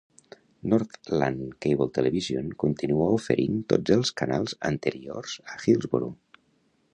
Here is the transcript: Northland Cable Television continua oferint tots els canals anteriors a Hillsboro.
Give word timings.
Northland 0.71 1.51
Cable 1.65 1.89
Television 1.97 2.49
continua 2.63 3.11
oferint 3.19 3.61
tots 3.75 3.97
els 3.97 4.13
canals 4.23 4.57
anteriors 4.71 5.37
a 5.55 5.61
Hillsboro. 5.67 6.11